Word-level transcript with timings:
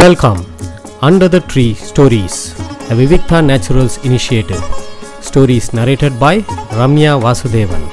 Welcome 0.00 0.40
under 1.00 1.32
the 1.34 1.38
tree 1.50 1.64
stories 1.88 2.38
the 2.88 2.94
Vivikta 2.98 3.38
naturals 3.48 3.96
initiative 4.08 4.62
Stories 5.26 5.66
narrated 5.78 6.14
by 6.22 6.40
Ramya 6.78 7.12
Vasudevan 7.24 7.84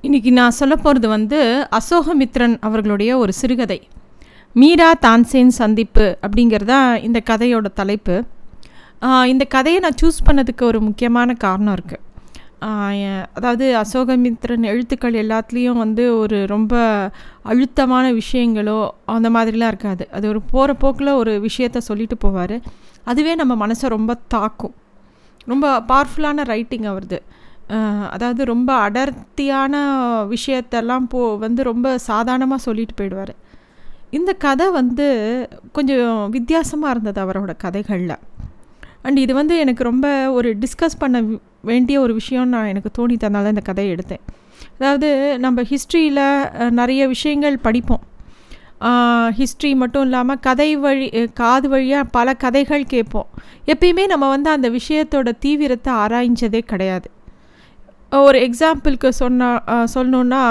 இன்னைக்கு 0.00 0.32
நான் 0.32 0.56
சொல்ல 0.60 0.76
போகிறது 0.76 1.08
வந்து 1.08 1.40
அசோகமித்ரன் 1.78 2.56
அவர்களுடைய 2.60 3.18
ஒரு 3.18 3.32
சிறுகதை. 3.32 3.88
மீரா 4.52 4.90
தான்சேன் 5.06 5.54
சந்திப்பு 5.60 6.18
அப்படிங்கிறதா 6.26 6.80
இந்த 7.08 7.22
கதையோட 7.30 7.70
தலைப்பு. 7.74 8.16
இந்த 9.32 9.44
கதையை 9.44 9.80
நான் 9.80 9.98
சூஸ் 10.02 10.24
பண்ணதுக்கு 10.26 10.62
ஒரு 10.62 10.80
முக்கியமான 10.80 11.34
காரணம் 11.46 11.74
இருக்குது 11.78 12.04
அதாவது 12.60 13.66
அசோகமித்ரன் 13.82 14.64
எழுத்துக்கள் 14.70 15.18
எல்லாத்துலேயும் 15.22 15.80
வந்து 15.84 16.04
ஒரு 16.18 16.46
ரொம்ப 16.46 16.74
அழுத்தமான 17.42 18.12
விஷயங்களோ 18.12 18.78
அந்த 19.04 19.30
மாதிரிலாம் 19.30 19.72
இருக்காது. 19.72 20.08
அது 20.10 20.28
ஒரு 20.28 20.40
போகிற 20.50 20.74
போக்கில் 20.74 21.18
ஒரு 21.22 21.48
விஷயத்த 21.48 21.78
சொல்லிட்டு 21.78 22.16
போவார். 22.24 22.56
அதுவே 23.04 23.34
நம்ம 23.34 23.66
மனசை 23.66 23.88
ரொம்ப 23.88 24.16
தாக்கும். 24.28 24.74
ரொம்ப 25.46 25.66
பவர்ஃபுல்லான 25.80 26.44
ரைட்டிங் 26.44 26.88
அவரது. 26.92 27.20
அதாவது 28.10 28.42
ரொம்ப 28.44 28.70
அடர்த்தியான 28.86 29.74
விஷயத்தெல்லாம் 30.34 31.06
போ 31.08 31.20
வந்து 31.36 31.62
ரொம்ப 31.62 31.88
சாதாரணமாக 31.98 32.60
சொல்லிட்டு 32.62 32.94
போயிடுவார். 33.00 33.32
இந்த 34.10 34.32
கதை 34.32 34.66
வந்து 34.70 35.06
கொஞ்சம் 35.72 36.30
வித்தியாசமாக 36.30 36.92
இருந்தது 36.94 37.20
அவரோட 37.24 37.54
கதைகளில். 37.56 38.16
அண்ட் 39.02 39.18
இது 39.18 39.34
வந்து 39.34 39.58
எனக்கு 39.58 39.82
ரொம்ப 39.82 40.06
ஒரு 40.32 40.56
டிஸ்கஸ் 40.62 40.98
பண்ண 40.98 41.20
வேண்டிய 41.64 41.96
ஒரு 42.04 42.12
விஷயம் 42.20 42.52
நான் 42.54 42.70
எனக்கு 42.72 42.90
தோணித்தனால 42.98 43.52
இந்த 43.54 43.64
கதையை 43.70 43.90
எடுத்தேன். 43.94 44.24
அதாவது 44.78 45.08
நம்ம 45.44 45.62
ஹிஸ்ட்ரியில் 45.72 46.24
நிறைய 46.78 47.02
விஷயங்கள் 47.14 47.56
படிப்போம். 47.66 48.04
ஹிஸ்ட்ரி 49.38 49.70
மட்டும் 49.82 50.04
இல்லாமல் 50.06 50.42
கதை 50.46 50.70
வழி 50.82 51.06
காது 51.40 51.68
வழியாக 51.68 52.10
பல 52.16 52.34
கதைகள் 52.44 52.90
கேட்போம். 52.92 53.28
எப்பயுமே 53.72 54.04
நம்ம 54.12 54.28
வந்து 54.34 54.50
அந்த 54.56 54.68
விஷயத்தோட 54.78 55.30
தீவிரத்தை 55.44 55.92
ஆராய்ஞ்சதே 56.04 56.60
கிடையாது. 56.72 57.08
ஒரு 58.12 58.38
எக்ஸாம்பிளுக்கு 58.46 59.08
சொன்னா 59.22 59.48
சொல்லணுன்னா 59.94 60.42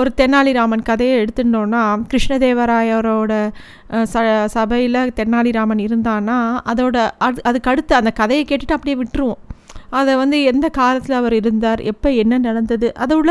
ஒரு 0.00 0.10
தெனாலிராமன் 0.20 0.84
கதையை 0.90 1.14
எடுத்துட்டோன்னா 1.22 1.80
கிருஷ்ணதேவராயரோட 2.10 3.32
ச 4.12 4.22
சபையில் 4.56 5.00
தெனாலிராமன் 5.18 5.82
இருந்தான்னா 5.86 6.38
அதோட 6.72 6.96
அது 7.28 7.40
அதுக்கு 7.50 7.72
அடுத்து 7.72 7.94
அந்த 8.00 8.12
கதையை 8.20 8.44
கேட்டுட்டு 8.44 8.76
அப்படியே 8.76 8.98
விட்டுருவோம். 9.02 9.40
அதை 9.90 10.14
வந்து 10.14 10.38
எந்த 10.42 10.66
காலத்தில் 10.68 11.16
அவர் 11.16 11.34
இருந்தார் 11.34 11.80
எப்போ 11.92 12.08
என்ன 12.22 12.38
நடந்தது 12.38 12.88
அதோட 12.98 13.30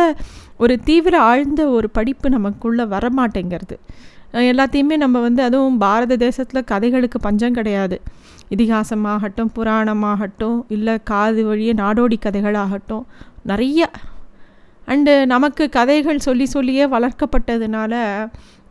ஒரு 0.57 0.75
தீவிர 0.79 1.15
ஆழ்ந்த 1.21 1.61
ஒரு 1.67 1.89
படிப்பு 1.89 2.29
நமக்குள்ளே 2.29 2.83
வரமாட்டேங்கிறது. 2.83 3.75
எல்லாத்தையுமே 4.33 4.95
நம்ம 4.97 5.19
வந்து 5.19 5.41
அதுவும் 5.43 5.77
பாரத 5.77 6.15
தேசத்தில் 6.15 6.63
கதைகளுக்கு 6.63 7.19
பஞ்சம் 7.19 7.53
கிடையாது. 7.53 7.97
இதிகாசமாகட்டும் 8.55 9.51
புராணமாகட்டும் 9.55 10.59
இல்லை 10.67 10.95
காது 11.03 11.45
வழியே 11.45 11.73
நாடோடி 11.73 12.17
கதைகளாகட்டும் 12.25 13.05
நிறைய. 13.43 13.89
அண்டு 14.87 15.13
நமக்கு 15.25 15.69
கதைகள் 15.69 16.25
சொல்லி 16.27 16.45
சொல்லியே 16.45 16.85
வளர்க்கப்பட்டதுனால 16.85 17.93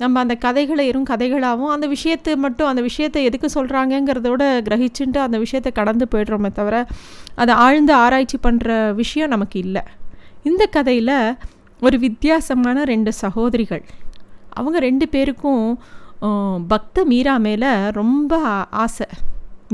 நம்ம 0.03 0.21
அந்த 0.25 0.35
கதைகளை 0.45 0.85
வெறும் 0.89 1.09
கதைகளாகவும் 1.11 1.73
அந்த 1.75 1.87
விஷயத்தை 1.95 2.33
மட்டும் 2.45 2.71
அந்த 2.73 2.83
விஷயத்தை 2.89 3.21
எதுக்கு 3.29 3.49
சொல்கிறாங்கங்கிறதோட 3.57 4.43
கிரகிச்சுட்டு 4.67 5.19
அந்த 5.27 5.39
விஷயத்தை 5.45 5.71
கடந்து 5.79 6.07
போயிடுறோமே 6.13 6.51
தவிர 6.59 6.77
அதை 7.43 7.55
ஆழ்ந்து 7.67 7.95
ஆராய்ச்சி 8.05 8.39
பண்ணுற 8.47 8.69
விஷயம் 9.03 9.33
நமக்கு 9.35 9.57
இல்லை. 9.67 9.83
இந்த 10.51 10.65
கதையில் 10.77 11.17
ஒரு 11.87 11.97
வித்தியாசமான 12.05 12.85
ரெண்டு 12.93 13.11
சகோதரிகள். 13.23 13.83
அவங்க 14.59 14.79
ரெண்டு 14.89 15.07
பேருக்கும் 15.15 15.65
பக்த 16.73 17.05
மீரா 17.11 17.35
மேலே 17.47 17.73
ரொம்ப 18.01 18.37
ஆசை. 18.85 19.09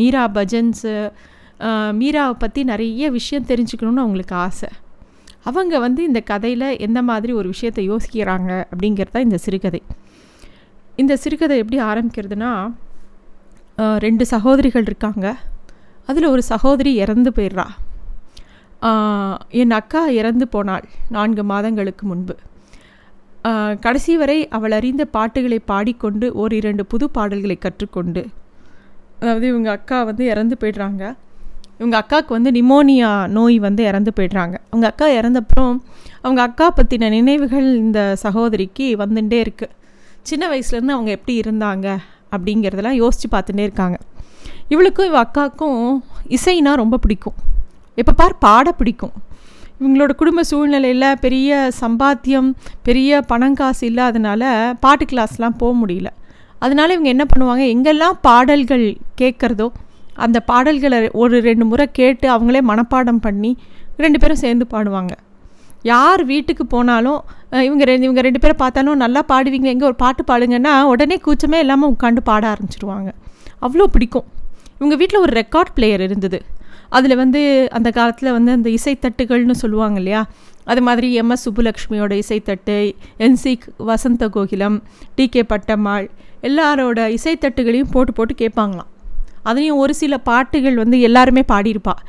மீரா 0.00 0.22
பஜன்ஸு 0.36 0.94
மீராவை 2.00 2.34
பற்றி 2.42 2.60
நிறைய 2.70 3.10
விஷயம் 3.18 3.46
தெரிஞ்சுக்கணுன்னு 3.50 4.02
அவங்களுக்கு 4.04 4.34
ஆசை. 4.46 4.70
அவங்க 5.50 5.74
வந்து 5.84 6.00
இந்த 6.08 6.20
கதையில் 6.30 6.66
எந்த 6.86 7.00
மாதிரி 7.10 7.32
ஒரு 7.40 7.48
விஷயத்தை 7.54 7.82
யோசிக்கிறாங்க 7.90 8.50
அப்படிங்கிறது 8.70 9.14
தான் 9.16 9.26
இந்த 9.28 9.38
சிறுகதை. 9.44 9.80
இந்த 11.02 11.12
சிறுகதை 11.22 11.54
எப்படி 11.62 11.78
ஆரம்பிக்கிறதுனா 11.90 12.50
ரெண்டு 14.04 14.24
சகோதரிகள் 14.32 14.86
இருக்காங்க. 14.88 15.26
அதில் 16.10 16.32
ஒரு 16.34 16.42
சகோதரி 16.50 16.90
இறந்து 17.04 17.30
போயிடுறா. 17.36 17.66
என் 19.60 19.74
அக்கா 19.78 20.02
இறந்து 20.20 20.46
போனாள் 20.54 20.86
நான்கு 21.16 21.42
மாதங்களுக்கு 21.50 22.04
முன்பு. 22.10 22.34
கடைசி 23.84 24.12
வரை 24.20 24.38
அவள் 24.56 24.74
அறிந்த 24.78 25.02
பாட்டுகளை 25.16 25.58
பாடிக்கொண்டு 25.70 26.26
ஓரிரண்டு 26.42 26.84
புது 26.92 27.06
பாடல்களை 27.16 27.56
கற்றுக்கொண்டு 27.64 28.22
அதாவது 29.20 29.46
இவங்க 29.52 29.68
அக்கா 29.78 29.98
வந்து 30.08 30.24
இறந்து 30.32 30.54
போயிடுறாங்க. 30.60 31.02
இவங்க 31.78 31.96
அக்காவுக்கு 32.00 32.32
வந்து 32.36 32.50
நிமோனியா 32.56 33.10
நோய் 33.36 33.56
வந்து 33.66 33.82
இறந்து 33.90 34.10
போயிடுறாங்க. 34.16 34.56
அவங்க 34.70 34.86
அக்கா 34.92 35.06
இறந்தப்புறம் 35.20 35.74
அவங்க 36.24 36.40
அக்கா 36.48 36.66
பற்றின 36.78 37.08
நினைவுகள் 37.16 37.68
இந்த 37.84 38.00
சகோதரிக்கு 38.24 38.86
வந்துட்டே 39.02 39.40
இருக்குது 39.46 39.74
சின்ன 40.30 40.44
வயசுலேருந்து 40.50 40.96
அவங்க 40.96 41.10
எப்படி 41.16 41.34
இருந்தாங்க 41.44 41.86
அப்படிங்கிறதெல்லாம் 42.34 43.00
யோசித்து 43.02 43.28
பார்த்துட்டே 43.34 43.64
இருக்காங்க. 43.68 43.96
இவளுக்கும் 44.68 45.08
இவ 45.10 45.16
அக்காவுக்கும் 45.24 45.80
இசைனா 46.36 46.72
ரொம்ப 46.82 46.96
பிடிக்கும். 47.04 47.38
எப்போ 48.00 48.12
பார் 48.12 48.38
பாட 48.38 48.72
பிடிக்கும். 48.72 49.14
இவங்களோட 49.80 50.12
குடும்ப 50.20 50.42
சூழ்நிலையில் 50.50 51.06
பெரிய 51.24 51.70
சம்பாத்தியம் 51.80 52.48
பெரிய 52.82 53.20
பணம் 53.30 53.54
காசு 53.54 53.82
இல்லாதனால 53.90 54.42
பாட்டு 54.80 55.04
கிளாஸ்லாம் 55.12 55.58
போக 55.62 55.72
முடியல. 55.80 56.10
அதனால 56.58 56.92
இவங்க 56.92 57.10
என்ன 57.14 57.24
பண்ணுவாங்க 57.32 57.64
எங்கெல்லாம் 57.74 58.18
பாடல்கள் 58.20 58.86
கேட்குறதோ 59.20 59.68
அந்த 60.24 60.40
பாடல்களை 60.50 60.98
ஒரு 61.22 61.36
ரெண்டு 61.48 61.64
முறை 61.64 61.86
கேட்டு 61.92 62.26
அவங்களே 62.34 62.60
மனப்பாடம் 62.70 63.24
பண்ணி 63.26 63.50
ரெண்டு 63.96 64.18
பேரும் 64.18 64.42
சேர்ந்து 64.44 64.66
பாடுவாங்க. 64.70 65.14
யார் 65.92 66.22
வீட்டுக்கு 66.24 66.64
போனாலும் 66.66 67.20
இவங்க 67.66 67.84
ரெண்டு 67.90 68.06
இவங்க 68.06 68.22
ரெண்டு 68.26 68.40
பேரை 68.42 68.54
பார்த்தாலும் 68.62 69.02
நல்லா 69.04 69.20
பாடுவீங்க 69.32 69.68
எங்கே 69.74 69.86
ஒரு 69.90 69.96
பாட்டு 70.04 70.22
பாடுங்கன்னா 70.30 70.72
உடனே 70.92 71.16
கூச்சமே 71.26 71.58
இல்லாமல் 71.64 71.92
உட்காந்து 71.94 72.22
பாட 72.30 72.44
ஆரம்பிச்சிருவாங்க. 72.52 73.10
அவ்வளோ 73.66 73.86
பிடிக்கும். 73.94 74.26
இவங்க 74.78 74.96
வீட்டில் 75.00 75.24
ஒரு 75.24 75.32
ரெக்கார்ட் 75.40 75.70
பிளேயர் 75.76 76.00
இருந்தது. 76.00 76.38
அதில் 76.88 77.16
வந்து 77.16 77.40
அந்த 77.72 77.88
காலத்தில் 77.90 78.32
வந்து 78.32 78.50
அந்த 78.52 78.68
இசைத்தட்டுகள்னு 78.78 79.56
சொல்லுவாங்க 79.62 79.98
இல்லையா? 80.02 80.22
அது 80.72 80.80
மாதிரி 80.82 81.08
எம்எஸ் 81.20 81.44
சுப்புலக்ஷ்மியோட 81.46 82.12
இசைத்தட்டு 82.22 82.76
என்சி 83.26 83.52
வசந்த 83.90 84.28
கோகிலம் 84.28 84.76
டி 85.14 85.24
கே 85.28 85.42
பட்டம்மாள் 85.52 86.06
எல்லாரோட 86.48 87.00
இசைத்தட்டுகளையும் 87.16 87.92
போட்டு 87.94 88.12
போட்டு 88.12 88.34
கேட்பாங்களாம் 88.42 88.90
அதுலேயும் 89.44 89.80
ஒரு 89.84 89.94
சில 89.94 90.14
பாட்டுகள் 90.28 90.76
வந்து 90.82 90.98
எல்லாருமே 91.00 91.42
பாடியிருப்பாள் 91.52 92.02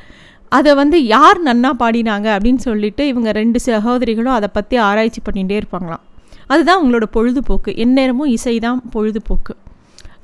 அதை 0.52 0.72
வந்து 0.80 0.98
யார் 1.14 1.38
நன்னா 1.48 1.70
பாடினாங்க 1.82 2.28
அப்படின்னு 2.36 2.62
சொல்லிட்டு 2.68 3.02
இவங்க 3.12 3.30
ரெண்டு 3.40 3.58
சகோதரிகளும் 3.68 4.36
அதை 4.38 4.48
பற்றி 4.58 4.76
ஆராய்ச்சி 4.88 5.20
பண்ணிகிட்டே 5.26 5.56
இருப்பாங்களாம். 5.60 6.04
அதுதான் 6.52 6.78
அவங்களோட 6.78 7.06
பொழுதுபோக்கு. 7.16 7.70
எந்நேரமும் 7.84 8.32
இசை 8.36 8.54
தான் 8.66 8.80
பொழுதுபோக்கு. 8.94 9.54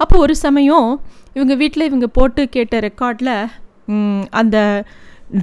அப்போ 0.02 0.16
ஒரு 0.24 0.34
சமயம் 0.44 0.88
இவங்க 1.36 1.54
வீட்டில் 1.62 1.88
இவங்க 1.88 2.06
போட்டு 2.18 2.42
கேட்ட 2.54 2.78
ரெக்கார்டில் 2.88 3.34
அந்த 4.40 4.56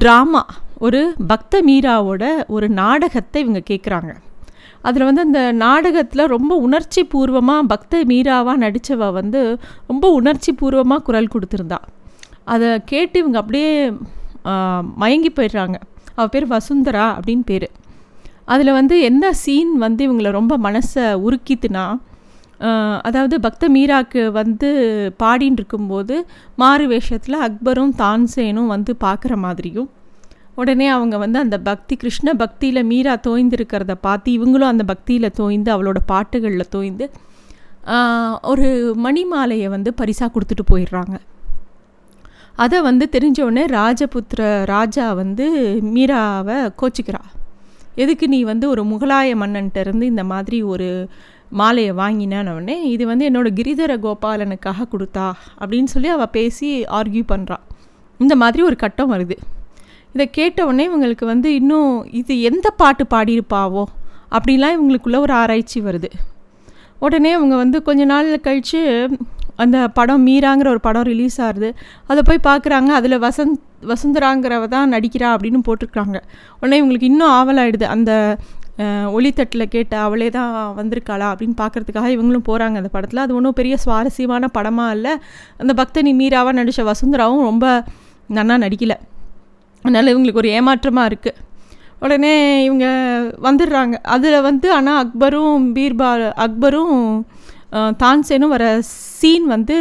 ட்ராமா 0.01 0.41
ஒரு 0.85 0.99
பக்த 1.31 1.61
மீராவோட 1.67 2.23
ஒரு 2.55 2.67
நாடகத்தை 2.81 3.37
இவங்க 3.45 3.61
கேட்குறாங்க 3.69 4.11
அதில் 4.87 5.07
வந்து 5.07 5.23
அந்த 5.27 5.41
நாடகத்தில் 5.63 6.31
ரொம்ப 6.33 6.53
உணர்ச்சி 6.65 7.01
பூர்வமாக 7.13 7.63
பக்த 7.71 8.01
மீராவாக 8.11 8.61
நடித்தவ 8.65 9.09
வந்து 9.17 9.41
ரொம்ப 9.91 10.05
உணர்ச்சி 10.19 10.51
பூர்வமாக 10.59 11.03
குரல் 11.07 11.33
கொடுத்துருந்தா. 11.33 11.79
அதை 12.53 12.69
கேட்டு 12.91 13.15
இவங்க 13.23 13.37
அப்படியே 13.41 13.71
மயங்கி 15.01 15.31
போயிடுறாங்க. 15.37 15.77
அவள் 16.17 16.33
பேர் 16.33 16.47
வசுந்தரா 16.55 17.05
அப்படின்னு 17.17 17.45
பேர். 17.51 17.67
அதில் 18.53 18.77
வந்து 18.79 18.95
என்ன 19.09 19.25
சீன் 19.41 19.73
வந்து 19.85 20.01
இவங்களை 20.07 20.29
ரொம்ப 20.39 20.53
மனசை 20.67 21.05
உருக்கித்துனா 21.25 21.85
அதாவது 23.07 23.35
பக்த 23.39 23.63
மீராக்கு 23.69 24.21
வந்து 24.37 24.69
பாடின்னு 25.23 25.59
இருக்கும்போது 25.59 26.15
மாறு 26.55 26.85
வேஷத்தில் 26.87 27.37
அக்பரும் 27.47 27.93
தான்சேனும் 28.01 28.71
வந்து 28.73 28.91
பார்க்குற 29.05 29.33
மாதிரியும் 29.35 29.89
உடனே 30.55 30.87
அவங்க 30.87 31.15
வந்து 31.17 31.39
அந்த 31.39 31.57
பக்தி 31.69 31.95
கிருஷ்ண 31.95 32.29
பக்தியில் 32.33 32.87
மீரா 32.91 33.13
தோய்ந்திருக்கிறத 33.27 33.93
பார்த்து 34.07 34.29
இவங்களும் 34.37 34.71
அந்த 34.73 34.83
பக்தியில் 34.83 35.35
தோய்ந்து 35.41 35.69
அவளோட 35.75 35.99
பாட்டுகளில் 36.05 36.71
தோய்ந்து 36.75 37.07
ஒரு 38.51 38.67
மணிமாலையை 39.05 39.69
வந்து 39.69 39.91
பரிசாக 39.93 40.29
கொடுத்துட்டு 40.33 40.65
போயிடுறாங்க. 40.71 41.15
அதை 42.63 42.77
வந்து 42.87 43.05
தெரிஞ்ச 43.15 43.37
உடனே 43.47 43.63
ராஜபுத்திர 43.79 44.41
ராஜா 44.71 45.05
வந்து 45.19 45.45
மீராவை 45.95 46.57
கோச்சிக்கிறா. 46.81 47.21
எதுக்கு 48.03 48.25
நீ 48.33 48.39
வந்து 48.51 48.65
ஒரு 48.73 48.81
முகலாய 48.91 49.35
மன்னன்ட்ட 49.41 49.83
இருந்து 49.85 50.05
இந்த 50.05 50.23
மாதிரி 50.31 50.57
ஒரு 50.73 50.87
மாலையை 51.59 51.93
வாங்கினானவனே 52.01 52.75
இது 52.93 53.03
வந்து 53.11 53.23
என்னோடய 53.29 53.57
கிரிதர 53.59 53.93
கோபாலனுக்காக 54.05 54.87
கொடுத்தா 54.93 55.27
அப்படின்னு 55.61 55.91
சொல்லி 55.93 56.09
அவள் 56.15 56.33
பேசி 56.37 56.67
ஆர்கியூ 56.97 57.23
பண்ணுறான் 57.31 57.63
இந்த 58.19 58.35
மாதிரி 58.41 58.61
ஒரு 58.63 58.75
கட்டம் 58.83 59.11
வருது. 59.13 59.35
இதை 60.13 60.25
கேட்ட 60.37 60.59
உடனே 60.65 60.85
இவங்களுக்கு 60.89 61.25
வந்து 61.33 61.49
இன்னும் 61.59 61.91
இது 62.19 62.35
எந்த 62.49 62.67
பாட்டு 62.81 63.05
பாடியிருப்பாவோ 63.13 63.83
அப்படிலாம் 64.37 64.75
இவங்களுக்குள்ள 64.77 65.17
ஒரு 65.25 65.33
ஆராய்ச்சி 65.33 65.79
வருது. 65.81 66.09
உடனே 67.05 67.31
அவங்க 67.37 67.55
வந்து 67.63 67.77
கொஞ்ச 67.89 68.03
நாள் 68.05 68.29
கழித்து 68.47 68.81
அந்த 69.63 69.77
படம் 69.97 70.23
மீராங்கிற 70.27 70.67
ஒரு 70.75 70.81
படம் 70.87 71.07
ரிலீஸ் 71.11 71.37
ஆகுது. 71.47 71.69
அதை 72.11 72.21
போய் 72.29 72.47
பார்க்குறாங்க. 72.49 72.91
அதில் 72.99 73.17
வசந்த் 73.25 73.59
வசுந்தராங்கிறவ 73.91 74.67
தான் 74.75 74.93
நடிக்கிறா 74.95 75.27
அப்படின்னு 75.35 75.59
போட்டிருக்காங்க. 75.67 76.17
உடனே 76.59 76.77
இவங்களுக்கு 76.81 77.11
இன்னும் 77.11 77.33
ஆவலாயிடுது. 77.39 77.87
அந்த 77.95 78.11
ஒளித்தட்டில் 79.15 79.71
கேட்ட 79.73 79.93
அவளே 80.03 80.27
தான் 80.35 80.51
வந்திருக்காளா 80.77 81.27
அப்படின்னு 81.31 81.55
பார்க்குறதுக்காக 81.61 82.09
இவங்களும் 82.15 82.45
போகிறாங்க 82.49 82.75
அந்த 82.81 82.91
படத்தில். 82.93 83.23
அது 83.23 83.33
ஒன்றும் 83.37 83.57
பெரிய 83.57 83.75
சுவாரஸ்யமான 83.83 84.47
படமாக 84.57 84.95
இல்லை. 84.97 85.13
அந்த 85.61 85.73
பக்தனி 85.79 86.11
மீராவாக 86.21 86.55
நடித்த 86.59 86.83
வசுந்தராவும் 86.91 87.43
ரொம்ப 87.49 87.65
நன்னா 88.37 88.57
நடிக்கலை. 88.65 88.97
அதனால் 89.83 90.11
இவங்களுக்கு 90.13 90.41
ஒரு 90.43 90.51
ஏமாற்றமாக 90.59 91.09
இருக்குது 91.11 91.37
உடனே 92.05 92.33
இவங்க 92.67 92.85
வந்துடுறாங்க. 93.47 93.95
அதில் 94.15 94.45
வந்து 94.47 94.67
ஆனால் 94.77 94.99
அக்பரும் 95.03 95.65
பீர்பால் 95.77 96.25
அக்பரும் 96.45 96.97
தான்சேனும் 97.73 98.53
வர 98.55 98.81
சீன் 99.17 99.45
வந்து 99.45 99.77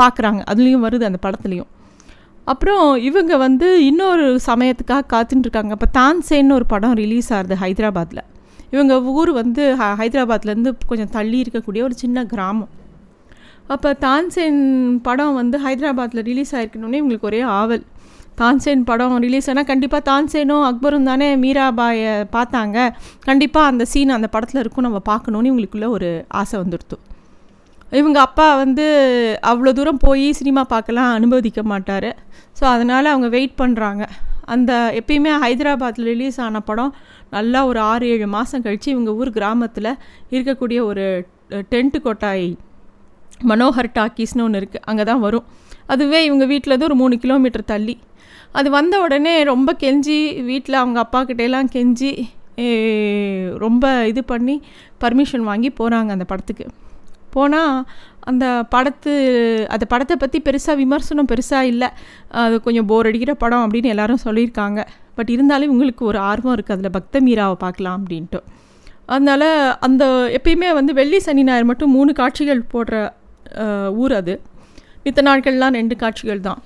பார்க்குறாங்க 0.00 0.40
அதுலேயும் 0.50 0.84
வருது 0.86 1.08
அந்த 1.08 1.18
படத்துலேயும். 1.26 1.70
அப்புறம் 2.44 2.96
இவங்க 2.96 3.36
வந்து 3.36 3.86
இன்னொரு 3.86 4.40
சமயத்துக்காக 4.46 5.02
காத்துட்டுருக்காங்க 5.12 5.74
அப்போ 5.76 5.88
தான்சேன்னு 5.98 6.52
ஒரு 6.52 6.66
படம் 6.66 6.94
ரிலீஸ் 6.94 7.32
ஆகுது 7.32 7.54
ஹைதராபாத்தில் 7.54 8.22
இவங்க 8.70 9.02
ஊர் 9.02 9.30
வந்து 9.30 9.76
ஹைதராபாத்லேருந்து 9.78 10.72
கொஞ்சம் 10.86 11.08
தள்ளி 11.10 11.42
இருக்கக்கூடிய 11.42 11.82
ஒரு 11.82 11.94
சின்ன 11.94 12.24
கிராமம். 12.24 12.68
அப்போ 13.66 13.96
தான்சேன் 14.00 14.60
படம் 15.02 15.34
வந்து 15.34 15.56
ஹைதராபாத்தில் 15.66 16.22
ரிலீஸ் 16.22 16.54
ஆகிருக்கணுன்னே 16.54 17.00
இவங்களுக்கு 17.00 17.28
ஒரே 17.30 17.40
ஆவல். 17.40 17.84
தான்சேன் 18.40 18.82
படம் 18.90 19.16
ரிலீஸ் 19.26 19.48
ஆனால் 19.52 19.68
கண்டிப்பாக 19.70 20.02
தான்சேனும் 20.10 20.64
அக்பரும் 20.70 21.08
தானே 21.10 21.28
மீராபாயை 21.44 22.12
பார்த்தாங்க. 22.36 22.76
கண்டிப்பாக 23.28 23.70
அந்த 23.72 23.84
சீன் 23.92 24.16
அந்த 24.16 24.28
படத்தில் 24.34 24.62
இருக்கும் 24.62 24.86
நம்ம 24.88 25.00
பார்க்கணுன்னு 25.10 25.50
இவங்களுக்குள்ள 25.50 25.88
ஒரு 25.96 26.10
ஆசை 26.40 26.56
வந்துடுத்து 26.62 26.98
இவங்க 28.00 28.18
அப்பா 28.28 28.48
வந்து 28.62 28.84
அவ்வளோ 29.50 29.70
தூரம் 29.78 30.02
போய் 30.06 30.26
சினிமா 30.40 30.62
பார்க்கலாம் 30.72 31.12
அனுமதிக்க 31.18 31.60
மாட்டார். 31.72 32.10
ஸோ 32.58 32.64
அதனால் 32.74 33.12
அவங்க 33.12 33.28
வெயிட் 33.36 33.56
பண்ணுறாங்க 33.62 34.02
அந்த 34.54 34.72
எப்பயுமே 34.98 35.32
ஹைதராபாத்தில் 35.44 36.08
ரிலீஸ் 36.12 36.38
ஆன 36.44 36.60
படம் 36.68 36.92
நல்லா 37.34 37.60
ஒரு 37.70 37.80
ஆறு 37.90 38.06
ஏழு 38.14 38.26
மாதம் 38.36 38.64
கழித்து 38.64 38.88
இவங்க 38.94 39.10
ஊர் 39.20 39.30
கிராமத்தில் 39.36 39.90
இருக்கக்கூடிய 40.36 40.78
ஒரு 40.90 41.04
டென்ட்டு 41.72 42.00
கொட்டாய் 42.06 42.48
மனோகர் 43.50 43.90
டாக்கீஸ்னு 43.98 44.44
ஒன்று 44.46 44.60
இருக்குது 44.62 44.84
அங்கே 44.90 45.04
தான் 45.10 45.22
வரும். 45.26 45.46
அதுவே 45.94 46.18
இவங்க 46.28 46.44
வீட்டில் 46.52 46.84
ஒரு 46.88 46.96
மூணு 47.02 47.14
கிலோமீட்டர் 47.24 47.70
தள்ளி. 47.72 47.94
அது 48.58 48.68
வந்த 48.78 48.94
உடனே 49.04 49.34
ரொம்ப 49.52 49.70
கெஞ்சி 49.82 50.18
வீட்டில் 50.50 50.82
அவங்க 50.82 50.98
அப்பா 51.04 51.20
கிட்டேலாம் 51.30 51.70
கெஞ்சி 51.76 52.10
ரொம்ப 53.64 53.84
இது 54.10 54.22
பண்ணி 54.30 54.54
பர்மிஷன் 55.02 55.44
வாங்கி 55.50 55.70
போகிறாங்க 55.80 56.10
அந்த 56.16 56.26
படத்துக்கு. 56.30 56.64
போனால் 57.34 57.74
அந்த 58.30 58.46
படத்து 58.74 59.12
அந்த 59.74 59.84
படத்தை 59.92 60.14
பற்றி 60.22 60.38
பெருசாக 60.46 60.74
விமர்சனம் 60.80 61.28
பெருசாக 61.32 61.70
இல்லை. 61.72 61.88
அது 62.42 62.56
கொஞ்சம் 62.66 62.88
போர் 62.90 63.08
அடிக்கிற 63.10 63.32
படம் 63.42 63.64
அப்படின்னு 63.66 63.92
எல்லாரும் 63.94 64.24
சொல்லியிருக்காங்க. 64.24 64.80
பட் 65.18 65.30
இருந்தாலும் 65.34 65.68
இவங்களுக்கு 65.68 66.04
ஒரு 66.10 66.18
ஆர்வம் 66.30 66.54
இருக்குது 66.56 66.76
அதில் 66.76 66.94
பக்த 66.98 67.20
மீராவை 67.26 67.56
பார்க்கலாம் 67.64 67.96
அப்படின்ட்டு. 68.00 68.40
அதனால் 69.14 69.48
அந்த 69.86 70.04
எப்பயுமே 70.38 70.68
வந்து 70.78 70.92
வெள்ளி 71.00 71.18
சனி 71.26 71.44
ஞாயிறு 71.48 71.68
மட்டும் 71.70 71.94
மூணு 71.98 72.10
காட்சிகள் 72.20 72.62
போடுற 72.74 72.98
ஊர் 74.02 74.14
அது. 74.20 74.34
மித்த 75.04 75.20
நாட்கள்லாம் 75.28 75.76
ரெண்டு 75.80 75.94
காட்சிகள் 76.02 76.42
தான். 76.48 76.60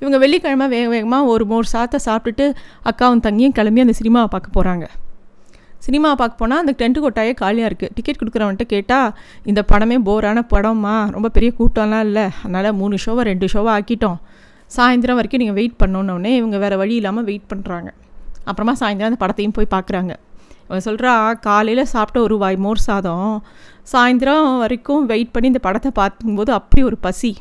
இவங்க 0.00 0.16
வெள்ளிக்கிழமை 0.22 0.66
வேக 0.74 0.86
வேகமாக 0.94 1.32
ஒரு 1.32 1.44
மோர் 1.50 1.72
சாத்தை 1.72 1.98
சாப்பிட்டுட்டு 2.06 2.46
அக்காவும் 2.90 3.24
தங்கியும் 3.26 3.54
கிளம்பி 3.58 3.84
அந்த 3.84 3.94
சினிமாவை 4.00 4.28
பார்க்க 4.34 4.56
போகிறாங்க 4.56 4.86
சினிமா 5.84 6.10
பார்க்க 6.20 6.40
போனால் 6.40 6.60
அந்த 6.62 6.72
டென்ட்டு 6.80 7.02
கொட்டாயே 7.04 7.32
காலியாக 7.40 7.68
இருக்குது 7.70 7.92
டிக்கெட் 7.96 8.18
கொடுக்குறவன்ட்டு 8.20 8.64
கேட்டால் 8.72 9.10
இந்த 9.50 9.60
படமே 9.70 9.96
போரான 10.08 10.38
படமா 10.52 10.94
ரொம்ப 11.16 11.28
பெரிய 11.36 11.50
கூட்டம்லாம் 11.58 12.04
இல்லை. 12.08 12.24
அதனால் 12.44 12.76
மூணு 12.80 12.96
ஷோவை 13.04 13.24
ரெண்டு 13.30 13.46
ஷோவை 13.52 13.70
ஆக்கிட்டோம். 13.76 14.18
சாயந்தரம் 14.76 15.18
வரைக்கும் 15.18 15.42
நீங்கள் 15.42 15.58
வெயிட் 15.60 15.76
பண்ணோன்னே 15.82 16.32
இவங்க 16.40 16.56
வேறு 16.64 16.76
வழி 16.82 16.94
இல்லாமல் 17.00 17.26
வெயிட் 17.30 17.48
பண்ணுறாங்க 17.52 17.90
அப்புறமா 18.50 18.74
சாயந்தரம் 18.80 19.10
அந்த 19.10 19.20
படத்தையும் 19.24 19.56
போய் 19.58 19.74
பார்க்குறாங்க. 19.76 20.12
இவன் 20.68 20.86
சொல்கிறா 20.88 21.12
காலையில் 21.48 21.90
சாப்பிட்ட 21.94 22.18
ஒரு 22.26 22.36
வாய் 22.42 22.58
மோர் 22.64 22.84
சாதம் 22.88 23.34
சாயந்தரம் 23.92 24.48
வரைக்கும் 24.62 25.04
வெயிட் 25.12 25.32
பண்ணி 25.34 25.50
இந்த 25.52 25.62
படத்தை 25.66 25.92
பார்க்கும்போது 26.00 26.52
அப்படி 26.58 26.82
ஒரு 26.90 26.98
பசி. 27.06 27.32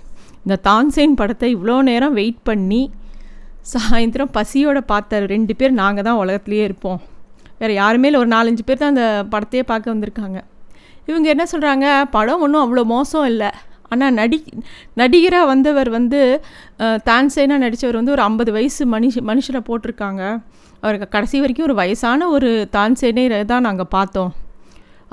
இந்த 0.46 0.56
தான்சேன் 0.70 1.18
படத்தை 1.20 1.50
இவ்வளோ 1.56 1.76
நேரம் 1.90 2.16
வெயிட் 2.20 2.42
பண்ணி 2.50 2.82
சாயந்தரம் 3.74 4.34
பசியோட 4.38 4.80
பார்த்த 4.92 5.20
ரெண்டு 5.36 5.54
பேர் 5.60 5.80
நாங்கள் 5.82 6.06
தான் 6.08 6.20
உலகத்துலேயே 6.24 6.64
இருப்போம். 6.68 7.00
வேறு 7.60 7.74
யாருமே 7.82 8.08
இல்லை 8.10 8.20
ஒரு 8.24 8.30
நாலஞ்சு 8.34 8.64
பேர் 8.68 8.82
தான் 8.82 8.94
அந்த 8.94 9.06
படத்தையே 9.34 9.64
பார்க்க 9.72 9.94
வந்திருக்காங்க. 9.94 10.40
இவங்க 11.10 11.28
என்ன 11.34 11.44
சொல்கிறாங்க 11.54 11.86
படம் 12.16 12.44
ஒன்றும் 12.46 12.64
அவ்வளோ 12.66 12.84
மோசம் 12.96 13.26
இல்லை. 13.32 13.50
ஆனால் 13.94 14.14
நடி 14.20 14.38
நடிகராக 15.02 15.46
வந்தவர் 15.54 15.90
வந்து 15.98 16.20
தான்சேனாக 17.10 17.64
நடித்தவர் 17.64 18.00
வந்து 18.00 18.14
ஒரு 18.16 18.24
ஐம்பது 18.30 18.52
வயசு 18.58 18.84
மனுஷ 18.96 19.24
மனுஷனை 19.32 19.62
போட்டிருக்காங்க. 19.70 20.24
அவருக்கு 20.84 21.08
கடைசி 21.16 21.42
வரைக்கும் 21.44 21.68
ஒரு 21.70 21.76
வயசான 21.82 22.28
ஒரு 22.36 22.50
தான்சேனே 22.76 23.26
தான் 23.54 23.66
நாங்கள் 23.68 23.92
பார்த்தோம். 23.98 24.32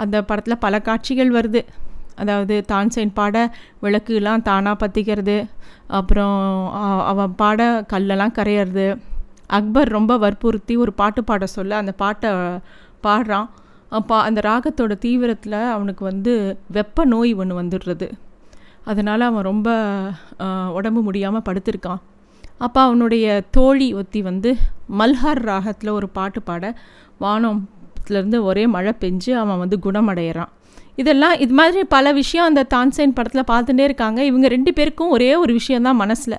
அந்த 0.02 0.17
படத்தில் 0.31 0.62
பல 0.67 0.75
காட்சிகள் 0.88 1.32
வருது. 1.38 1.62
அதாவது 2.23 2.57
தான்சேன் 2.73 3.17
பாட 3.19 3.37
விளக்குலாம் 3.85 4.47
தானாக 4.49 4.77
பற்றிக்கிறது 4.83 5.37
அப்புறம் 5.99 6.37
அவன் 7.11 7.35
பாட 7.43 7.61
கல்லெல்லாம் 7.93 8.37
கரையிறது. 8.39 8.87
அக்பர் 9.59 9.91
ரொம்ப 9.99 10.13
வற்புறுத்தி 10.25 10.75
ஒரு 10.83 10.93
பாட்டு 11.01 11.23
பாட 11.31 11.47
சொல்ல 11.57 11.77
அந்த 11.83 11.93
பாட்டை 12.03 12.31
பாடுறான். 13.07 13.49
பா 14.11 14.19
அந்த 14.29 14.41
ராகத்தோட 14.49 14.93
தீவிரத்தில் 15.05 15.57
அவனுக்கு 15.75 16.03
வந்து 16.11 16.33
வெப்ப 16.77 17.05
நோய் 17.13 17.33
ஒன்று 17.43 17.59
வந்துடுறது. 17.61 18.07
அதனால் 18.91 19.23
அவன் 19.27 19.49
ரொம்ப 19.51 19.69
உடம்பு 20.79 21.01
முடியாமல் 21.09 21.45
படுத்திருக்கான். 21.49 22.01
அப்போ 22.67 22.81
அவனுடைய 22.87 23.27
தோழி 23.57 23.89
ஒத்தி 24.01 24.21
வந்து 24.29 24.51
மல்ஹார் 25.01 25.43
ராகத்தில் 25.51 25.97
ஒரு 25.99 26.09
பாட்டு 26.19 26.41
பாட 26.49 26.65
வானத்துலேருந்து 27.23 28.39
ஒரே 28.49 28.65
மழை 28.75 28.93
பெஞ்சு 29.03 29.33
அவன் 29.43 29.61
வந்து 29.63 29.79
குணமடைகிறான் 29.87 30.53
இதெல்லாம் 31.00 31.35
இது 31.44 31.55
மாதிரி 31.59 31.83
பல 31.97 32.12
விஷயம் 32.21 32.49
அந்த 32.49 32.62
தான்சைன் 32.75 33.15
படத்தில் 33.19 33.50
பார்த்துட்டே 33.50 33.85
இருக்காங்க. 33.89 34.21
இவங்க 34.31 34.47
ரெண்டு 34.55 34.73
பேருக்கும் 34.79 35.12
ஒரே 35.17 35.31
ஒரு 35.43 35.53
விஷயந்தான் 35.61 36.00
மனசில். 36.05 36.37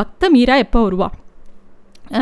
பக்த 0.00 0.30
மீரா 0.34 0.56
எப்போ 0.64 0.80
வருவா? 0.88 1.08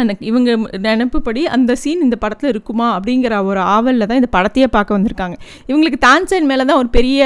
எனக்கு 0.02 0.24
இவங்க 0.30 0.50
நினப்புப்படி 0.86 1.42
அந்த 1.56 1.72
சீன் 1.80 2.04
இந்த 2.06 2.16
படத்தில் 2.22 2.50
இருக்குமா 2.52 2.86
அப்படிங்கிற 2.96 3.34
ஒரு 3.50 3.60
ஆவலில் 3.74 4.08
தான் 4.10 4.20
இந்த 4.20 4.30
படத்தையே 4.36 4.68
பார்க்க 4.76 4.96
வந்திருக்காங்க. 4.98 5.36
இவங்களுக்கு 5.70 5.98
தான்சேன் 6.06 6.48
மேலே 6.50 6.64
தான் 6.70 6.80
ஒரு 6.82 6.90
பெரிய 6.98 7.20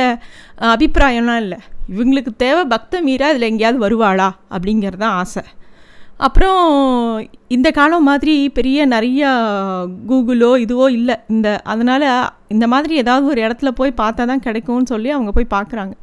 அபிப்பிராயம்லாம் 0.74 1.42
இல்லை. 1.44 1.58
இவங்களுக்கு 1.94 2.32
தேவை 2.44 2.64
பக்த 2.74 3.00
மீரா 3.08 3.28
இதில் 3.34 3.50
எங்கேயாவது 3.50 3.78
வருவாளா 3.86 4.28
அப்படிங்கிறது 4.54 5.02
தான் 5.04 5.16
ஆசை. 5.22 5.44
அப்புறம் 6.26 6.60
இந்த 7.56 7.68
காலம் 7.78 8.06
மாதிரி 8.10 8.34
பெரிய 8.56 8.86
நிறையா 8.94 9.28
கூகுளோ 10.10 10.50
இதுவோ 10.64 10.86
இல்லை. 10.98 11.16
இந்த 11.34 11.48
அதனால் 11.72 12.06
இந்த 12.54 12.66
மாதிரி 12.72 12.94
ஏதாவது 13.02 13.26
ஒரு 13.32 13.40
இடத்துல 13.46 13.70
போய் 13.80 13.92
பார்த்தா 14.02 14.24
தான் 14.30 14.44
கிடைக்கும்னு 14.46 14.90
சொல்லி 14.92 15.10
அவங்க 15.16 15.32
போய் 15.36 15.54
பார்க்குறாங்க. 15.56 15.94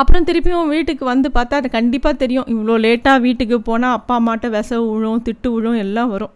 அப்புறம் 0.00 0.26
திருப்பியும் 0.28 0.72
வீட்டுக்கு 0.74 1.04
வந்து 1.12 1.28
பார்த்தா 1.36 1.60
அது 1.60 1.70
கண்டிப்பாக 1.78 2.20
தெரியும். 2.22 2.48
இவ்வளோ 2.54 2.76
லேட்டாக 2.86 3.24
வீட்டுக்கு 3.26 3.56
போனால் 3.68 3.96
அப்பா 3.98 4.16
அம்மாட்ட 4.20 4.48
விச 4.56 4.70
விழும் 4.86 5.24
திட்டு 5.28 5.48
விழும் 5.56 5.78
எல்லாம் 5.84 6.12
வரும். 6.14 6.34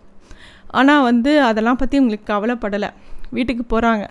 ஆனால் 0.78 1.06
வந்து 1.08 1.32
அதெல்லாம் 1.49 1.80
பற்றி 1.82 1.96
உங்களுக்கு 2.02 2.26
கவலைப்படலை. 2.35 2.90
வீட்டுக்கு 3.37 3.66
போகிறாங்க 3.75 4.06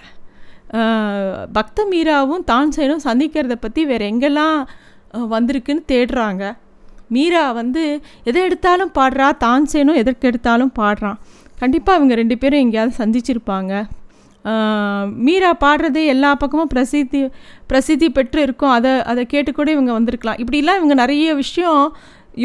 பக்த 1.57 1.79
மீராவும் 1.91 2.45
தான்சேனும் 2.51 3.03
சந்திக்கிறத 3.07 3.55
பற்றி 3.65 3.81
வேறு 3.89 4.05
எங்கெல்லாம் 4.12 4.57
வந்திருக்குன்னு 5.33 5.83
தேடுறாங்க. 5.91 6.43
மீரா 7.07 7.43
வந்து 7.51 7.83
எதை 8.24 8.41
எடுத்தாலும் 8.41 8.91
பாடுறா 8.97 9.27
தான்சேனும் 9.43 10.00
எதற்கு 10.01 10.27
எடுத்தாலும் 10.29 10.71
பாடுறான். 10.79 11.19
கண்டிப்பாக 11.59 11.97
அவங்க 12.00 12.13
ரெண்டு 12.21 12.35
பேரும் 12.38 12.63
எங்கேயாவது 12.65 13.00
சந்திச்சிருப்பாங்க. 13.01 13.74
மீரா 15.27 15.51
பாடுறது 15.63 16.01
எல்லா 16.13 16.31
பக்கமும் 16.35 16.71
பிரசித்தி 16.74 17.21
பிரசித்தி 17.69 18.07
பெற்று 18.09 18.41
இருக்கும். 18.41 18.74
அதை 18.77 18.91
அதை 19.12 19.25
கேட்டு 19.25 19.51
கூட 19.51 19.69
இவங்க 19.71 19.91
வந்திருக்கலாம். 19.97 20.39
இப்படிலாம் 20.43 20.79
இவங்க 20.81 20.93
நிறைய 20.93 21.33
விஷயம் 21.33 21.83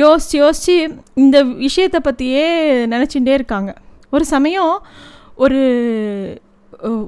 யோசித்து 0.02 0.38
யோசித்து 0.38 0.76
இந்த 1.14 1.36
விஷயத்தை 1.66 2.00
பற்றியே 2.00 2.46
நினச்சிட்டே 2.94 3.34
இருக்காங்க. 3.38 3.72
ஒரு 4.10 4.24
சமயம் 4.34 4.74
ஒரு 5.44 5.60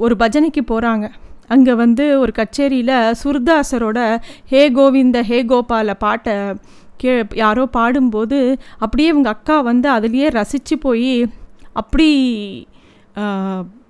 ஒரு 0.04 0.14
பஜனைக்கு 0.18 0.62
போகிறாங்க 0.70 1.06
அங்கே 1.54 1.72
வந்து 1.74 2.04
ஒரு 2.20 2.32
கச்சேரியில் 2.38 2.94
சுர்தாசரோட 3.22 3.98
ஹே 4.50 4.60
கோவிந்த 4.76 5.18
ஹே 5.30 5.38
கோபால 5.42 5.94
பாட்டை 6.04 6.34
கே 7.02 7.12
யாரோ 7.42 7.64
பாடும்போது 7.76 8.38
அப்படியே 8.84 9.08
இவங்க 9.12 9.28
அக்கா 9.36 9.56
வந்து 9.70 9.88
அதுலேயே 9.96 10.28
ரசித்து 10.38 10.76
போய் 10.86 11.12
அப்படி 11.80 12.08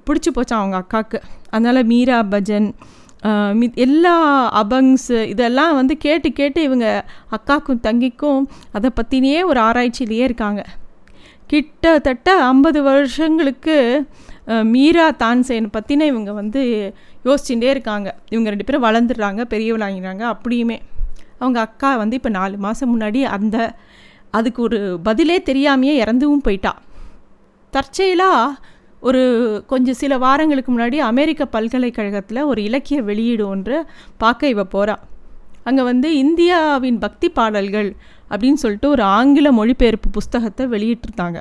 பிடிச்சி 0.07 0.31
போச்சான் 0.37 0.61
அவங்க 0.61 0.77
அக்காவுக்கு 0.83 1.19
அதனால் 1.55 1.89
மீரா 1.93 2.19
பஜன் 2.33 2.69
மி 3.59 3.67
எல்லா 3.85 4.15
அபங்ஸ் 4.63 5.11
இதெல்லாம் 5.33 5.75
வந்து 5.79 5.95
கேட்டு 6.05 6.29
கேட்டு 6.39 6.61
இவங்க 6.69 6.87
அக்காக்கும் 7.37 7.83
தங்கிக்கும் 7.87 8.43
அதை 8.77 8.89
பற்றினே 8.95 9.37
ஒரு 9.51 9.61
ஆராய்ச்சியிலேயே 9.69 10.25
இருக்காங்க. 10.29 10.63
கிட்டத்தட்ட 11.53 12.35
ஐம்பது 12.51 12.81
வருஷங்களுக்கு 12.91 13.77
மீரா 14.75 15.07
தான்சேன் 15.23 15.69
பற்றின 15.77 16.07
இவங்க 16.13 16.31
வந்து 16.41 16.63
யோசிச்சுட்டே 17.27 17.69
இருக்காங்க. 17.75 18.09
இவங்க 18.33 18.49
ரெண்டு 18.53 18.67
பேரும் 18.69 18.87
வளர்ந்துடுறாங்க 18.87 19.43
பெரியவளாங்கிறாங்க 19.53 20.25
அப்படியுமே. 20.33 20.79
அவங்க 21.43 21.61
அக்கா 21.61 21.91
வந்து 22.03 22.17
இப்போ 22.17 22.31
நாலு 22.39 22.57
மாதம் 22.67 22.93
முன்னாடி 22.93 23.23
அந்த 23.37 23.57
அதுக்கு 24.39 24.61
ஒரு 24.63 24.79
பதிலே 25.03 25.39
தெரியாமையே 25.49 25.95
இறந்துவும் 26.05 26.45
போயிட்டா. 26.47 26.73
தற்செயலாக 27.73 28.71
ஒரு 29.01 29.23
கொஞ்சம் 29.67 29.99
சில 30.01 30.19
வாரங்களுக்கு 30.19 30.71
முன்னாடி 30.73 30.99
அமெரிக்க 31.11 31.43
பல்கலைக்கழகத்தில் 31.47 32.49
ஒரு 32.51 32.61
இலக்கிய 32.63 32.99
வெளியீடு 33.03 33.45
ஒன்று 33.49 33.77
பார்க்க 34.17 34.53
இவ 34.55 34.65
போகிறா 34.75 34.97
அங்கே 35.65 35.83
வந்து 35.83 36.09
இந்தியாவின் 36.17 36.99
பக்தி 36.99 37.29
பாடல்கள் 37.29 37.89
அப்படின்னு 38.31 38.61
சொல்லிட்டு 38.63 38.89
ஒரு 38.89 39.03
ஆங்கில 39.17 39.49
மொழிபெயர்ப்பு 39.53 40.09
புஸ்தகத்தை 40.11 40.65
வெளியிட்டிருந்தாங்க. 40.67 41.41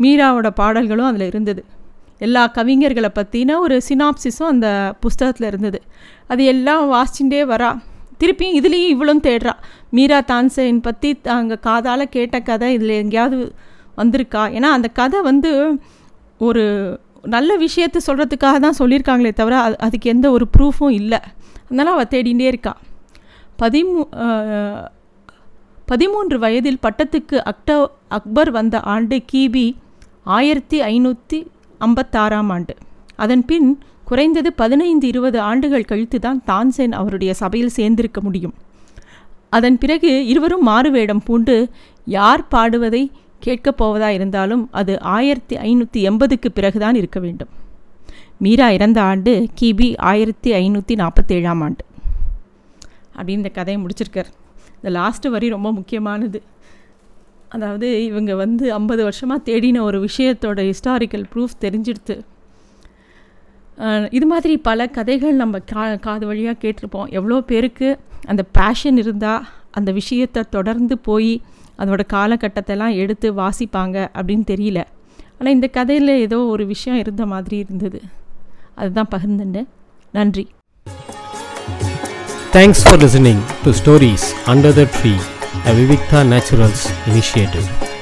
மீராவோட 0.00 0.48
பாடல்களும் 0.60 1.08
அதில் 1.10 1.26
இருந்தது. 1.26 1.62
எல்லா 2.18 2.42
கவிஞர்களை 2.54 3.10
பற்றின 3.14 3.56
ஒரு 3.58 3.76
சினாப்சிஸும் 3.88 4.50
அந்த 4.54 4.68
புஸ்தகத்தில் 5.00 5.46
இருந்தது. 5.46 5.80
அது 6.28 6.44
எல்லாம் 6.44 6.84
வாசிச்சுட்டே 6.92 7.42
வரா. 7.52 7.70
திருப்பியும் 8.22 8.56
இதுலேயும் 8.58 8.92
இவ்வளோம் 8.94 9.22
தேடுறா. 9.26 9.54
மீரா 9.96 10.18
தான்சேன் 10.30 10.80
பற்றி 10.86 11.10
அங்கே 11.36 11.56
காதால் 11.68 12.12
கேட்ட 12.16 12.36
கதை 12.48 12.68
இதில் 12.76 12.94
எங்கேயாவது 13.02 13.38
வந்திருக்கா? 14.00 14.42
ஏன்னா 14.56 14.68
அந்த 14.78 14.88
கதை 15.00 15.20
வந்து 15.30 15.50
ஒரு 16.48 16.64
நல்ல 17.34 17.50
விஷயத்தை 17.64 18.00
சொல்கிறதுக்காக 18.06 18.58
தான் 18.64 18.78
சொல்லியிருக்காங்களே 18.78 19.32
தவிர 19.40 19.54
அது 19.66 19.76
அதுக்கு 19.86 20.12
எந்த 20.12 20.26
ஒரு 20.36 20.44
ப்ரூஃபும் 20.56 20.94
இல்லை. 21.00 21.20
அதனால் 21.66 21.92
அவள் 21.94 22.12
தேடிகிட்டே 22.14 22.46
இருக்கா. 22.52 22.72
பதிமூ 23.62 24.02
பதிமூன்று 25.90 26.36
வயதில் 26.44 26.82
பட்டத்துக்கு 26.86 27.36
அக்டோ 27.50 27.76
அக்பர் 28.16 28.50
வந்த 28.56 28.76
ஆண்டு 28.92 29.16
கிபி 29.32 29.66
ஆயிரத்தி 30.36 30.78
ஐநூற்றி 30.92 31.38
ஐம்பத்தாறாம் 31.86 32.50
ஆண்டு. 32.54 32.74
அதன் 33.24 33.44
பின் 33.50 33.70
குறைந்தது 34.10 34.50
பதினைந்து 34.52 35.06
இருபது 35.06 35.38
ஆண்டுகள் 35.40 35.88
கழித்து 35.90 36.18
தான் 36.18 36.42
தான்சேன் 36.46 36.92
அவருடைய 37.00 37.34
சபையில் 37.34 37.74
சேர்ந்திருக்க 37.76 38.20
முடியும். 38.20 38.54
அதன் 39.50 39.78
பிறகு 39.78 40.10
இருவரும் 40.26 40.62
மாறுவேடம் 40.62 41.22
பூண்டு 41.24 41.56
யார் 42.04 42.48
பாடுவதை 42.48 43.02
கேட்கப் 43.38 43.78
போவதா 43.80 44.08
இருந்தாலும் 44.08 44.68
அது 44.70 45.00
ஆயிரத்தி 45.00 45.56
ஐநூற்றி 45.56 46.00
எண்பதுக்கு 46.08 46.48
பிறகுதான் 46.54 46.94
இருக்க 46.94 47.20
வேண்டும். 47.20 47.48
மீரா 48.38 48.68
இறந்த 48.70 49.02
ஆண்டு 49.02 49.32
கிபி 49.60 49.88
ஆயிரத்தி 50.10 50.52
ஐநூற்றி 50.52 50.94
நாற்பத்தேழாம் 51.02 51.62
ஆண்டு. 51.62 51.84
அப்படின்னு 53.16 53.38
இந்த 53.42 53.48
கதையை 53.48 53.84
முடிச்சிருக்கார். 53.84 54.30
இந்த 54.82 54.90
லாஸ்ட்டு 54.98 55.28
வரி 55.28 55.48
ரொம்ப 55.48 55.72
முக்கியமானது. 55.72 56.42
அதாவது 57.48 58.04
இவங்க 58.04 58.34
வந்து 58.34 58.72
ஐம்பது 58.72 59.02
வருஷமாக 59.02 59.52
தேடின 59.52 59.80
ஒரு 59.80 59.98
விஷயத்தோட 60.04 60.60
ஹிஸ்டாரிக்கல் 60.66 61.24
ப்ரூஃப் 61.34 61.56
தெரிஞ்சிடுது 61.60 62.16
இது 64.10 64.26
மாதிரி 64.26 64.56
பல 64.68 64.86
கதைகள் 64.86 65.40
நம்ம 65.42 65.58
கா 65.72 65.94
காது 66.06 66.26
வழியாக 66.26 66.56
கேட்டிருப்போம். 66.62 67.08
எவ்வளோ 67.18 67.40
பேருக்கு 67.40 67.88
அந்த 68.26 68.42
பேஷன் 68.58 68.96
இருந்தால் 68.96 69.46
அந்த 69.70 69.92
விஷயத்தை 69.92 70.42
தொடர்ந்து 70.50 70.98
போய் 70.98 71.32
அதோட 71.78 72.02
காலகட்டத்தெல்லாம் 72.12 72.94
எடுத்து 73.02 73.28
வாசிப்பாங்க 73.32 73.96
அப்படின்னு 74.18 74.46
தெரியல. 74.52 74.80
ஆனால் 75.38 75.54
இந்த 75.54 75.66
கதையில் 75.66 76.14
ஏதோ 76.26 76.38
ஒரு 76.54 76.66
விஷயம் 76.66 76.98
இருந்த 76.98 77.26
மாதிரி 77.26 77.58
இருந்தது. 77.64 78.00
அதுதான் 78.74 79.10
பகிர்ந்துட்டேன். 79.16 79.68
நன்றி. 80.12 80.46
Thanks 82.56 82.82
for 82.84 83.00
listening 83.04 83.42
to 83.64 83.72
stories 83.82 84.28
under 84.54 84.78
the 84.80 84.84
tree 84.98 85.14
a 85.68 86.22
naturals 86.32 86.84
Naturals. 87.14 87.99